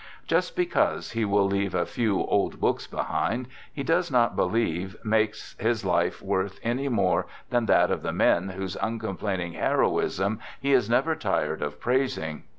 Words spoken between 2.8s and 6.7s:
behind, he does not believe makes his life worth